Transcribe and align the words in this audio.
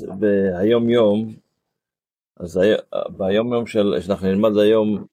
ביום 0.00 0.90
יום, 0.90 1.34
אז 2.36 2.60
ביום 3.16 3.52
יום 3.52 3.66
של, 3.66 3.94
שאנחנו 4.00 4.26
נלמד 4.26 4.58
היום, 4.58 5.04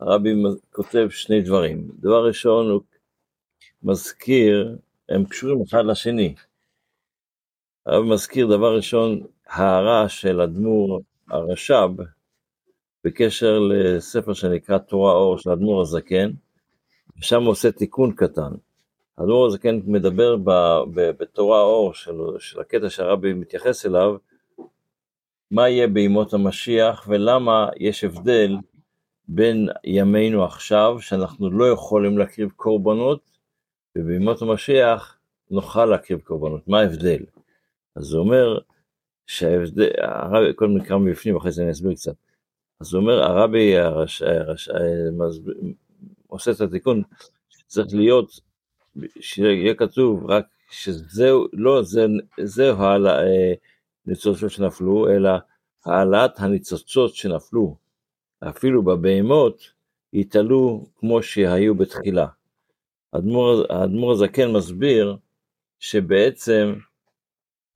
הרבי 0.00 0.30
כותב 0.72 1.08
שני 1.10 1.40
דברים. 1.42 1.90
דבר 2.00 2.26
ראשון, 2.26 2.70
הוא 2.70 2.80
מזכיר, 3.82 4.78
הם 5.08 5.24
קשורים 5.24 5.62
אחד 5.62 5.84
לשני. 5.84 6.34
הרבי 7.86 8.08
מזכיר 8.10 8.46
דבר 8.46 8.76
ראשון, 8.76 9.20
הערה 9.46 10.08
של 10.08 10.40
אדמו"ר 10.40 11.00
הרש"ב, 11.28 12.02
בקשר 13.04 13.58
לספר 13.58 14.32
שנקרא 14.32 14.78
תורה 14.78 15.12
אור 15.12 15.38
של 15.38 15.50
אדמו"ר 15.50 15.80
הזקן, 15.80 16.30
ושם 17.18 17.42
הוא 17.42 17.50
עושה 17.50 17.72
תיקון 17.72 18.12
קטן. 18.12 18.52
האדמו"ר 19.18 19.46
הזקן 19.46 19.80
מדבר 19.86 20.36
ב, 20.36 20.50
ב, 20.94 21.10
בתורה 21.10 21.60
אור 21.60 21.94
של, 21.94 22.12
של 22.38 22.60
הקטע 22.60 22.90
שהרבי 22.90 23.32
מתייחס 23.32 23.86
אליו, 23.86 24.16
מה 25.50 25.68
יהיה 25.68 25.86
בימות 25.86 26.34
המשיח 26.34 27.06
ולמה 27.08 27.68
יש 27.76 28.04
הבדל 28.04 28.56
בין 29.28 29.68
ימינו 29.84 30.44
עכשיו, 30.44 30.96
שאנחנו 31.00 31.50
לא 31.50 31.64
יכולים 31.70 32.18
להקריב 32.18 32.50
קורבנות, 32.50 33.20
ובימות 33.96 34.42
המשיח 34.42 35.18
נוכל 35.50 35.84
להקריב 35.84 36.20
קורבנות, 36.20 36.68
מה 36.68 36.80
ההבדל? 36.80 37.24
אז 37.96 38.12
הוא 38.12 38.24
אומר 38.24 38.58
שההבדל, 39.26 39.90
הרבי, 39.98 40.52
קודם 40.52 40.76
נקרא 40.76 40.98
מבפנים, 40.98 41.36
אחרי 41.36 41.52
זה 41.52 41.62
אני 41.62 41.70
אסביר 41.70 41.94
קצת. 41.94 42.14
אז 42.80 42.94
הוא 42.94 43.00
אומר, 43.00 43.22
הרבי 43.22 43.78
הרש, 43.78 44.22
הרש, 44.22 44.68
הרש, 44.68 45.38
עושה 46.26 46.50
את 46.50 46.60
התיקון, 46.60 47.02
שצריך 47.48 47.86
להיות 47.94 48.47
שיהיה 49.20 49.74
כתוב 49.74 50.30
רק 50.30 50.46
שזהו, 50.70 51.46
לא 51.52 51.82
זה, 51.82 52.06
זהו 52.42 52.76
הניצוצות 54.06 54.44
אה, 54.44 54.48
שנפלו, 54.48 55.08
אלא 55.08 55.30
העלאת 55.84 56.40
הניצוצות 56.40 57.14
שנפלו, 57.14 57.76
אפילו 58.48 58.82
בבהמות, 58.82 59.62
יתעלו 60.12 60.86
כמו 60.96 61.22
שהיו 61.22 61.74
בתחילה. 61.74 62.26
האדמו"ר 63.12 64.12
הזקן 64.12 64.52
מסביר 64.52 65.16
שבעצם 65.78 66.74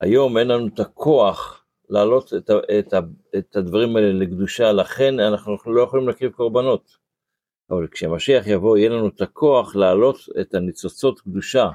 היום 0.01 0.37
אין 0.37 0.47
לנו 0.47 0.67
את 0.67 0.79
הכוח 0.79 1.65
להעלות 1.89 2.33
את, 2.33 2.49
את, 2.79 2.93
את 3.37 3.55
הדברים 3.55 3.95
האלה 3.95 4.13
לקדושה, 4.13 4.71
לכן 4.71 5.19
אנחנו 5.19 5.57
לא 5.65 5.81
יכולים 5.81 6.07
להקריב 6.07 6.31
קורבנות. 6.31 7.02
אבל 7.73 7.87
כשמשיח 7.87 8.47
יבוא 8.47 8.77
יהיה 8.77 8.89
לנו 8.89 9.07
את 9.07 9.21
הכוח 9.21 9.75
להעלות 9.75 10.17
את 10.41 10.53
הניצוצות 10.53 11.19
קדושה 11.19 11.69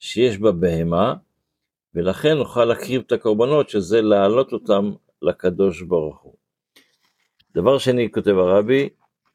שיש 0.00 0.38
בבהמה, 0.38 1.14
ולכן 1.94 2.36
נוכל 2.38 2.64
להקריב 2.64 3.02
את 3.06 3.12
הקורבנות, 3.12 3.68
שזה 3.68 4.02
להעלות 4.02 4.52
אותם 4.52 4.92
לקדוש 5.22 5.82
ברוך 5.82 6.20
הוא. 6.20 6.34
דבר 7.54 7.78
שני, 7.78 8.12
כותב 8.12 8.30
הרבי, 8.38 8.88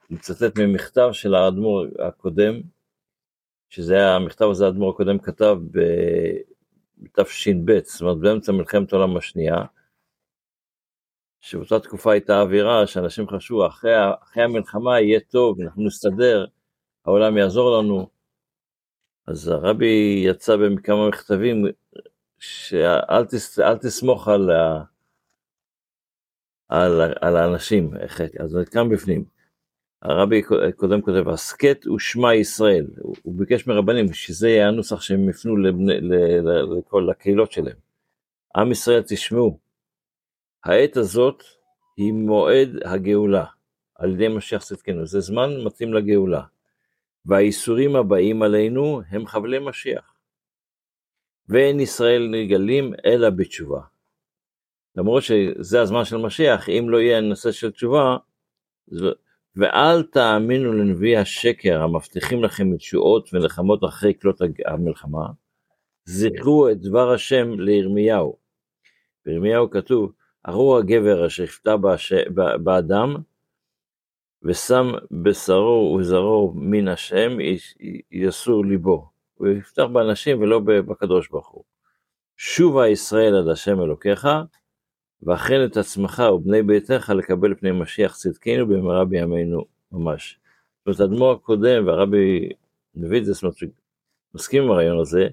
מצטט 0.09 0.59
ממכתב 0.59 1.09
של 1.11 1.35
האדמו"ר 1.35 1.85
הקודם, 1.99 2.61
שזה 3.69 3.95
היה, 3.95 4.15
המכתב 4.15 4.45
הזה 4.45 4.65
האדמו"ר 4.65 4.89
הקודם 4.89 5.19
כתב 5.19 5.57
בתש"ב, 6.97 7.79
זאת 7.83 8.01
אומרת 8.01 8.17
באמצע 8.17 8.51
מלחמת 8.51 8.93
העולם 8.93 9.17
השנייה, 9.17 9.63
שבאותה 11.47 11.79
תקופה 11.79 12.11
הייתה 12.11 12.41
אווירה 12.41 12.87
שאנשים 12.87 13.27
חשבו 13.27 13.67
אחרי, 13.67 13.91
אחרי 14.23 14.43
המלחמה 14.43 14.99
יהיה 14.99 15.19
טוב, 15.19 15.61
אנחנו 15.61 15.85
נסתדר, 15.85 16.45
העולם 17.05 17.37
יעזור 17.37 17.77
לנו. 17.77 18.09
אז 19.27 19.47
הרבי 19.47 20.23
יצא 20.25 20.55
בכמה 20.55 21.07
מכתבים 21.09 21.65
שאל 22.39 23.25
תס, 23.25 23.59
תסמוך 23.81 24.27
על, 24.27 24.49
ה, 24.49 24.83
על, 26.69 27.01
על 27.21 27.37
האנשים, 27.37 27.91
אז 28.39 28.51
זה 28.51 28.65
כאן 28.65 28.89
בפנים. 28.89 29.25
הרבי 30.01 30.41
קודם 30.75 31.01
כותב, 31.01 31.29
הסכת 31.29 31.87
ושמע 31.87 32.35
ישראל, 32.35 32.87
הוא, 33.01 33.15
ביקש 33.25 33.67
מרבנים 33.67 34.13
שזה 34.13 34.49
יהיה 34.49 34.67
הנוסח 34.67 35.01
שהם 35.01 35.29
יפנו 35.29 35.57
לכל 36.77 37.09
הקהילות 37.09 37.51
שלהם. 37.51 37.77
עם 38.57 38.71
ישראל 38.71 39.01
תשמעו, 39.01 39.66
העת 40.65 40.97
הזאת 40.97 41.43
היא 41.97 42.13
מועד 42.13 42.69
הגאולה, 42.85 43.45
על 43.95 44.13
ידי 44.13 44.27
משיח 44.27 44.63
צדקנו, 44.63 45.05
זה 45.05 45.19
זמן 45.19 45.49
מתאים 45.65 45.93
לגאולה. 45.93 46.43
והאיסורים 47.25 47.95
הבאים 47.95 48.41
עלינו 48.41 49.01
הם 49.09 49.25
חבלי 49.25 49.59
משיח. 49.59 50.13
ואין 51.49 51.79
ישראל 51.79 52.29
נגלים 52.31 52.93
אלא 53.05 53.29
בתשובה. 53.29 53.81
למרות 54.95 55.23
שזה 55.23 55.81
הזמן 55.81 56.05
של 56.05 56.17
משיח, 56.17 56.69
אם 56.69 56.89
לא 56.89 56.97
יהיה 56.97 57.21
נושא 57.21 57.51
של 57.51 57.71
תשובה, 57.71 58.17
ואל 59.55 60.03
תאמינו 60.03 60.73
לנביא 60.73 61.17
השקר 61.17 61.81
המבטיחים 61.81 62.43
לכם 62.43 62.73
ישועות 62.73 63.29
ונחמות 63.33 63.83
אחרי 63.83 64.13
כלות 64.21 64.41
המלחמה, 64.65 65.25
זכרו 66.05 66.69
את 66.69 66.81
דבר 66.81 67.13
השם 67.13 67.59
לירמיהו. 67.59 68.37
בירמיהו 69.25 69.69
כתוב, 69.69 70.11
ארור 70.47 70.77
הגבר 70.77 71.27
אשר 71.27 71.43
יפתע 71.43 71.75
באדם, 72.63 73.15
ושם 74.43 74.91
בשרו 75.11 75.97
וזרעו 75.99 76.53
מן 76.55 76.87
השם, 76.87 77.37
יסור 78.11 78.65
ליבו. 78.65 79.09
הוא 79.33 79.47
יפתח 79.47 79.83
באנשים 79.93 80.41
ולא 80.41 80.59
בקדוש 80.59 81.29
ברוך 81.29 81.47
הוא. 81.47 81.63
שובה 82.37 82.87
ישראל 82.87 83.35
עד 83.35 83.47
השם 83.47 83.81
אלוקיך, 83.81 84.27
ואכן 85.23 85.65
את 85.65 85.77
עצמך 85.77 86.23
ובני 86.33 86.63
ביתך 86.63 87.09
לקבל 87.15 87.55
פני 87.55 87.71
משיח 87.71 88.15
צדקנו 88.15 88.67
במהרה 88.67 89.05
בימינו 89.05 89.65
ממש. 89.91 90.39
זאת 90.77 90.87
אומרת, 90.87 90.99
האדמו"ר 90.99 91.31
הקודם 91.31 91.87
והרבי 91.87 92.49
דוד 92.95 93.23
זסמוט 93.23 93.55
מסכים 94.35 94.63
עם 94.63 94.71
הרעיון 94.71 94.99
הזה, 94.99 95.27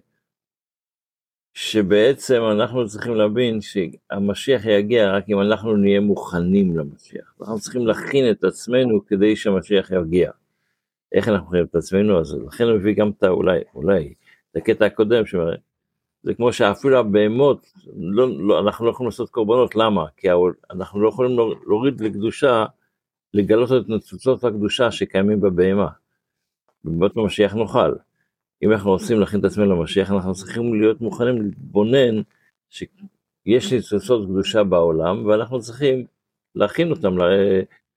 שבעצם 1.70 2.42
אנחנו 2.52 2.88
צריכים 2.88 3.14
להבין 3.14 3.60
שהמשיח 3.60 4.66
יגיע 4.66 5.12
רק 5.12 5.24
אם 5.28 5.40
אנחנו 5.40 5.76
נהיה 5.76 6.00
מוכנים 6.00 6.76
למשיח. 6.78 7.34
אנחנו 7.40 7.58
צריכים 7.58 7.86
להכין 7.86 8.30
את 8.30 8.44
עצמנו 8.44 9.06
כדי 9.06 9.36
שהמשיח 9.36 9.90
יגיע. 9.90 10.30
איך 11.12 11.28
אנחנו 11.28 11.46
מכינים 11.46 11.64
את 11.64 11.74
עצמנו? 11.74 12.20
אז 12.20 12.36
לכן 12.46 12.64
הוא 12.64 12.74
מביא 12.74 12.94
גם 12.94 13.10
את 13.10 13.24
אולי, 13.24 13.60
אולי, 13.74 14.14
את 14.50 14.56
הקטע 14.56 14.86
הקודם 14.86 15.26
שאומר, 15.26 15.54
זה 16.22 16.34
כמו 16.34 16.52
שאפילו 16.52 16.98
הבהמות, 16.98 17.72
לא, 17.96 18.28
לא, 18.38 18.60
אנחנו 18.60 18.86
לא 18.86 18.90
יכולים 18.90 19.08
לעשות 19.08 19.30
קורבנות, 19.30 19.76
למה? 19.76 20.04
כי 20.16 20.28
אנחנו 20.70 21.00
לא 21.00 21.08
יכולים 21.08 21.38
להוריד 21.66 22.00
לקדושה, 22.00 22.64
לגלות 23.34 23.72
את 23.72 23.88
נצוצות 23.88 24.44
הקדושה 24.44 24.90
שקיימים 24.90 25.40
בבהמה. 25.40 25.88
בבהמות 26.84 27.16
המשיח 27.16 27.54
נוכל. 27.54 27.92
אם 28.64 28.72
אנחנו 28.72 28.90
רוצים 28.90 29.20
להכין 29.20 29.40
את 29.40 29.44
עצמנו 29.44 29.76
למשיח, 29.76 30.10
אנחנו 30.10 30.34
צריכים 30.34 30.74
להיות 30.80 31.00
מוכנים 31.00 31.42
להתבונן 31.42 32.22
שיש 32.70 33.72
ניצוצות 33.72 34.28
קדושה 34.28 34.64
בעולם, 34.64 35.26
ואנחנו 35.26 35.60
צריכים 35.60 36.06
להכין 36.54 36.90
אותם, 36.90 37.14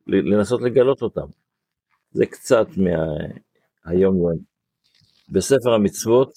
לנסות 0.07 0.61
לגלות 0.61 1.01
אותם. 1.01 1.28
זה 2.11 2.25
קצת 2.25 2.67
מהיום 2.78 4.17
יום. 4.17 4.38
בספר 5.29 5.73
המצוות 5.73 6.31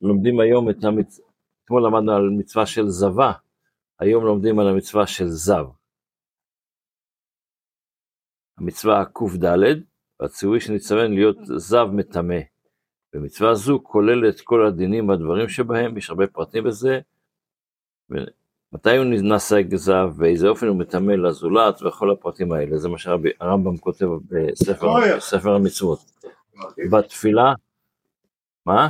לומדים 0.00 0.40
היום 0.40 0.70
את 0.70 0.84
המצווה, 0.84 1.28
אתמול 1.64 1.86
למדנו 1.86 2.12
על 2.12 2.28
מצווה 2.38 2.66
של 2.66 2.88
זבה, 2.88 3.32
היום 3.98 4.24
לומדים 4.24 4.58
על 4.58 4.68
המצווה 4.68 5.06
של 5.06 5.28
זב. 5.28 5.64
המצווה 8.58 9.04
קד, 9.04 9.80
והציווי 10.20 10.60
שנצטווה 10.60 11.08
להיות 11.08 11.36
זב 11.56 11.86
מטמא. 11.92 12.55
ומצווה 13.14 13.54
זו 13.54 13.80
כוללת 13.82 14.34
את 14.34 14.40
כל 14.40 14.66
הדינים 14.66 15.08
והדברים 15.08 15.48
שבהם, 15.48 15.96
יש 15.96 16.10
הרבה 16.10 16.26
פרטים 16.26 16.64
בזה, 16.64 17.00
מתי 18.72 18.96
הוא 18.96 19.04
נעשה 19.04 19.62
גזב, 19.62 20.10
באיזה 20.16 20.48
אופן 20.48 20.66
הוא 20.66 20.76
מטמא 20.76 21.12
לזולת, 21.12 21.82
וכל 21.82 22.10
הפרטים 22.10 22.52
האלה, 22.52 22.78
זה 22.78 22.88
מה 22.88 22.98
שהרמב"ם 22.98 23.76
כותב 23.76 24.06
בספר 25.16 25.54
המצוות. 25.54 25.98
בתפילה, 26.90 27.54
מה? 28.66 28.88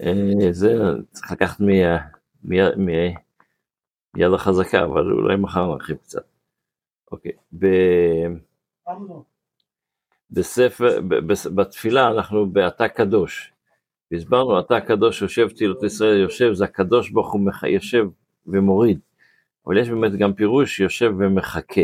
אה, 0.00 0.52
זה 0.52 0.74
צריך 1.12 1.32
לקחת 1.32 1.60
מיד 4.14 4.32
החזקה, 4.34 4.84
אבל 4.84 5.12
אולי 5.12 5.36
מחר 5.36 5.66
נרחיב 5.66 5.96
קצת. 5.96 6.24
אוקיי, 7.12 7.32
בספר, 10.30 11.00
בתפילה 11.54 12.08
אנחנו 12.08 12.50
באתה 12.50 12.88
קדוש. 12.88 13.52
הסברנו, 14.12 14.60
אתה 14.60 14.80
קדוש 14.80 15.22
יושב 15.22 15.48
תהילות 15.48 15.82
ישראל, 15.82 16.20
יושב, 16.20 16.52
זה 16.52 16.64
הקדוש 16.64 17.10
ברוך 17.10 17.32
הוא 17.32 17.50
יושב 17.68 18.06
ומוריד. 18.46 18.98
אבל 19.66 19.78
יש 19.78 19.88
באמת 19.88 20.12
גם 20.12 20.34
פירוש 20.34 20.80
יושב 20.80 21.12
ומחכה. 21.18 21.80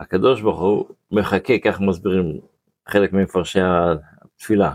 הקדוש 0.00 0.40
ברוך 0.40 0.60
הוא 0.60 0.86
מחכה, 1.10 1.58
כך 1.64 1.80
מסבירים 1.80 2.40
חלק 2.88 3.12
ממפרשי 3.12 3.60
התפילה. 3.62 4.74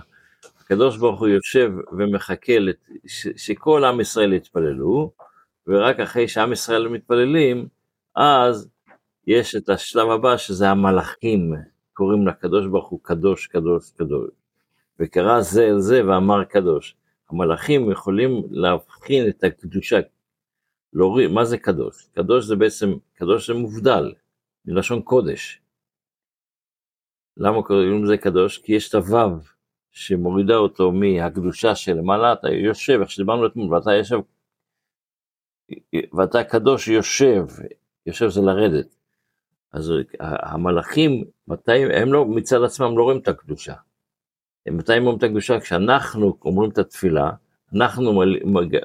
הקדוש 0.59 0.97
ברוך 0.97 1.19
הוא 1.19 1.27
יושב 1.27 1.71
ומחכה 1.91 2.59
לת... 2.59 2.89
ש... 3.07 3.27
שכל 3.35 3.83
עם 3.83 4.01
ישראל 4.01 4.33
יתפללו, 4.33 5.11
ורק 5.67 5.99
אחרי 5.99 6.27
שעם 6.27 6.51
ישראל 6.51 6.87
מתפללים, 6.87 7.67
אז 8.15 8.69
יש 9.27 9.55
את 9.55 9.69
השלב 9.69 10.09
הבא 10.09 10.37
שזה 10.37 10.69
המלאכים, 10.69 11.53
קוראים 11.99 12.27
לקדוש 12.27 12.67
ברוך 12.67 12.89
הוא 12.89 12.99
קדוש, 13.03 13.47
קדוש, 13.47 13.91
קדוש. 13.91 14.29
וקרא 14.99 15.41
זה 15.41 15.63
אל 15.63 15.79
זה 15.79 16.07
ואמר 16.07 16.43
קדוש. 16.43 16.95
המלאכים 17.29 17.91
יכולים 17.91 18.43
להבחין 18.51 19.29
את 19.29 19.43
הקדושה, 19.43 19.99
להוריד, 20.93 21.31
מה 21.31 21.45
זה 21.45 21.57
קדוש? 21.57 22.07
קדוש 22.15 22.45
זה 22.45 22.55
בעצם, 22.55 22.93
קדוש 23.13 23.47
זה 23.47 23.53
מובדל, 23.53 24.13
מלשון 24.65 25.01
קודש. 25.01 25.61
למה 27.37 27.63
קוראים 27.63 28.03
לזה 28.03 28.17
קדוש? 28.17 28.57
כי 28.57 28.73
יש 28.73 28.89
את 28.89 28.95
הוו 28.95 29.39
שמורידה 29.91 30.55
אותו 30.55 30.91
מהקדושה 30.91 31.75
שלמעלה, 31.75 32.33
אתה 32.33 32.49
יושב, 32.49 32.99
איך 33.01 33.11
שדיברנו 33.11 33.47
אתמול, 33.47 33.73
ואתה 33.73 33.93
יושב, 33.93 34.19
ואתה 36.17 36.43
קדוש 36.43 36.87
יושב, 36.87 37.45
יושב 38.05 38.29
זה 38.29 38.41
לרדת. 38.41 38.98
אז 39.71 39.93
המלאכים, 40.19 41.23
מתי 41.47 41.95
הם 41.95 42.13
לא, 42.13 42.25
מצד 42.25 42.63
עצמם 42.63 42.97
לא 42.97 43.03
רואים 43.03 43.19
את 43.19 43.27
הקדושה. 43.27 43.73
מתי 44.67 44.93
הם 44.93 45.03
רואים 45.03 45.17
את 45.17 45.23
הקדושה? 45.23 45.59
כשאנחנו 45.59 46.37
אומרים 46.45 46.69
את 46.69 46.77
התפילה, 46.77 47.31
אנחנו 47.75 48.21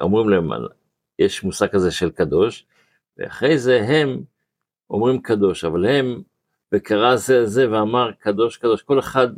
אומרים 0.01 0.29
להם, 0.29 0.51
יש 1.19 1.45
מושג 1.45 1.67
כזה 1.67 1.91
של 1.91 2.11
קדוש, 2.11 2.67
ואחרי 3.19 3.59
זה 3.59 3.81
הם 3.83 4.23
אומרים 4.91 5.23
קדוש, 5.23 5.65
אבל 5.65 5.87
הם, 5.87 6.23
וקרא 6.73 7.17
זה 7.17 7.47
זה 7.47 7.71
ואמר 7.71 8.11
קדוש 8.19 8.57
קדוש, 8.57 8.83
כל 8.83 8.99
אחד 8.99 9.29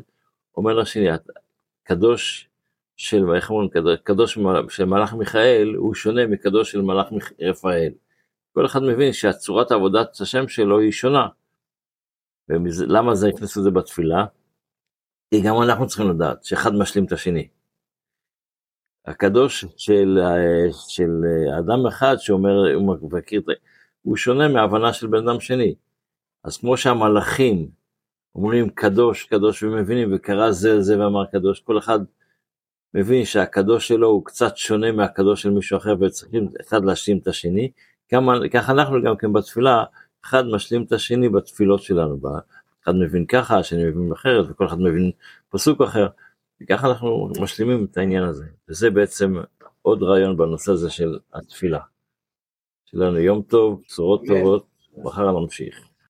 אומר 0.56 0.74
לשני, 0.74 1.08
קדוש 1.82 2.48
של, 2.96 3.34
איך 3.34 3.50
אומרים, 3.50 3.68
קדוש, 3.68 3.98
קדוש 4.02 4.38
של 4.68 4.84
מלאך 4.84 5.14
מיכאל 5.14 5.74
הוא 5.76 5.94
שונה 5.94 6.26
מקדוש 6.26 6.72
של 6.72 6.80
מלאך 6.80 7.06
רפאל. 7.40 7.92
כל 8.56 8.66
אחד 8.66 8.80
מבין 8.82 9.12
שהצורת 9.12 9.72
עבודת 9.72 10.20
השם 10.20 10.48
שלו 10.48 10.80
היא 10.80 10.92
שונה. 10.92 11.28
ולמה 12.48 13.14
זה 13.14 13.28
הכניסו 13.28 13.60
את 13.60 13.64
זה 13.64 13.70
בתפילה? 13.70 14.24
כי 15.30 15.42
גם 15.42 15.54
אנחנו 15.62 15.86
צריכים 15.86 16.10
לדעת 16.10 16.44
שאחד 16.44 16.70
משלים 16.74 17.04
את 17.04 17.12
השני. 17.12 17.48
הקדוש 19.06 19.64
של, 19.76 20.18
של 20.88 21.10
אדם 21.58 21.86
אחד 21.86 22.16
שאומר, 22.18 22.74
הוא 22.74 23.12
מכיר, 23.12 23.42
הוא 24.02 24.16
שונה 24.16 24.48
מההבנה 24.48 24.92
של 24.92 25.06
בן 25.06 25.28
אדם 25.28 25.40
שני. 25.40 25.74
אז 26.44 26.58
כמו 26.58 26.76
שהמלאכים 26.76 27.70
אומרים 28.34 28.70
קדוש, 28.70 29.24
קדוש 29.24 29.62
ומבינים, 29.62 30.14
וקרא 30.14 30.50
זה 30.50 30.80
זה 30.80 31.00
ואמר 31.00 31.26
קדוש, 31.26 31.60
כל 31.60 31.78
אחד 31.78 31.98
מבין 32.94 33.24
שהקדוש 33.24 33.88
שלו 33.88 34.08
הוא 34.08 34.24
קצת 34.24 34.56
שונה 34.56 34.92
מהקדוש 34.92 35.42
של 35.42 35.50
מישהו 35.50 35.76
אחר 35.76 35.94
וצריכים 36.00 36.48
אחד 36.60 36.84
להשלים 36.84 37.18
את 37.18 37.26
השני, 37.26 37.70
ככה 38.52 38.72
אנחנו 38.72 39.02
גם 39.02 39.16
כן 39.16 39.32
בתפילה, 39.32 39.84
אחד 40.24 40.46
משלים 40.46 40.82
את 40.82 40.92
השני 40.92 41.28
בתפילות 41.28 41.82
שלנו, 41.82 42.18
אחד 42.84 42.94
מבין 42.94 43.26
ככה, 43.26 43.58
השני 43.58 43.84
מבין 43.84 44.12
אחרת, 44.12 44.46
וכל 44.48 44.66
אחד 44.66 44.78
מבין 44.80 45.10
פסוק 45.48 45.82
אחר, 45.82 46.06
וככה 46.62 46.88
אנחנו 46.88 47.30
משלימים 47.40 47.86
את 47.90 47.96
העניין 47.96 48.24
הזה, 48.24 48.46
וזה 48.68 48.90
בעצם 48.90 49.36
עוד 49.82 50.02
רעיון 50.02 50.36
בנושא 50.36 50.72
הזה 50.72 50.90
של 50.90 51.18
התפילה. 51.34 51.80
שלנו 52.84 53.18
יום 53.18 53.42
טוב, 53.42 53.82
בשורות 53.86 54.22
טובות, 54.26 54.66
מחר 54.96 55.40
נמשיך. 55.40 55.88